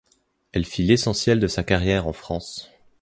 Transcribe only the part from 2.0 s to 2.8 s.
en France.